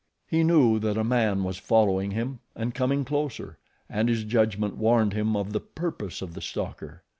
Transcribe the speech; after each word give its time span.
He 0.27 0.43
knew 0.43 0.79
that 0.79 0.97
a 0.97 1.03
man 1.03 1.43
was 1.43 1.59
following 1.59 2.09
him 2.09 2.39
and 2.55 2.73
coming 2.73 3.05
closer, 3.05 3.59
and 3.87 4.09
his 4.09 4.23
judgment 4.23 4.75
warned 4.75 5.13
him 5.13 5.35
of 5.35 5.53
the 5.53 5.59
purpose 5.59 6.23
of 6.23 6.33
the 6.33 6.41
stalker. 6.41 7.03